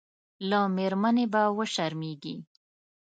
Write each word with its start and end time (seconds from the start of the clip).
له 0.49 0.59
مېرمنې 0.75 1.25
به 1.33 1.41
وشرمېږي. 1.57 2.35